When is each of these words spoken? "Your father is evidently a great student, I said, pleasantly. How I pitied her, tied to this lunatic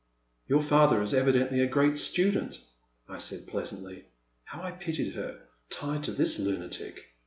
"Your 0.49 0.63
father 0.63 1.03
is 1.03 1.13
evidently 1.13 1.59
a 1.61 1.67
great 1.67 1.95
student, 1.95 2.59
I 3.07 3.19
said, 3.19 3.45
pleasantly. 3.45 4.05
How 4.45 4.63
I 4.63 4.71
pitied 4.71 5.13
her, 5.13 5.43
tied 5.69 6.03
to 6.05 6.11
this 6.11 6.39
lunatic 6.39 7.05